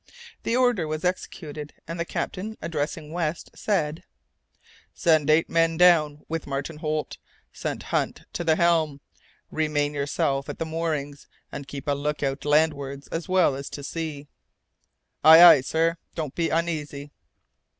[0.41, 4.01] The order was executed, and the captain, addressing West, said,
[4.95, 7.19] "Send eight men down with Martin Holt;
[7.53, 8.99] send Hunt to the helm.
[9.51, 13.83] Remain yourself at the moorings, and keep a look out landwards as well as to
[13.83, 14.27] sea."
[15.23, 17.11] "Aye, aye, sir; don't be uneasy."